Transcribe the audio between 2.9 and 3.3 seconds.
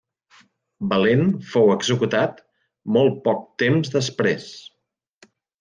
molt